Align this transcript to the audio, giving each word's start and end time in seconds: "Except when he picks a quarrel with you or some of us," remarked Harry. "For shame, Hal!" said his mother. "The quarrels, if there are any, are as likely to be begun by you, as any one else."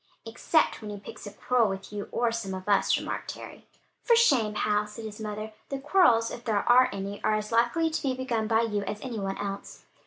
"Except 0.25 0.81
when 0.81 0.89
he 0.89 0.99
picks 0.99 1.27
a 1.27 1.31
quarrel 1.31 1.69
with 1.69 1.93
you 1.93 2.09
or 2.11 2.31
some 2.31 2.55
of 2.55 2.67
us," 2.67 2.97
remarked 2.97 3.31
Harry. 3.35 3.67
"For 4.01 4.15
shame, 4.15 4.55
Hal!" 4.55 4.87
said 4.87 5.05
his 5.05 5.21
mother. 5.21 5.53
"The 5.69 5.77
quarrels, 5.77 6.31
if 6.31 6.43
there 6.43 6.67
are 6.67 6.89
any, 6.91 7.23
are 7.23 7.35
as 7.35 7.51
likely 7.51 7.91
to 7.91 8.01
be 8.01 8.15
begun 8.15 8.47
by 8.47 8.61
you, 8.61 8.81
as 8.85 8.99
any 9.01 9.19
one 9.19 9.37
else." 9.37 9.85